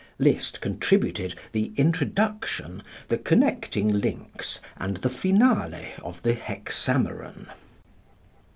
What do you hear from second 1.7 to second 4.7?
introduction, the connecting links